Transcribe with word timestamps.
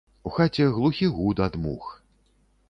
У 0.27 0.29
хаце 0.37 0.65
глухі 0.77 1.09
гуд 1.19 1.43
ад 1.49 1.59
мух. 1.67 1.85